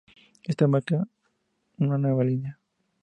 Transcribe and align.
Este 0.45 0.65
marca 0.65 1.03
una 1.77 1.99
nueva 1.99 2.23
línea. 2.23 2.57